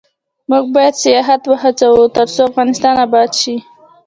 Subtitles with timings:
[0.49, 3.55] موږ باید سیاحت هڅوو، ترڅو افغانستان اباد شي.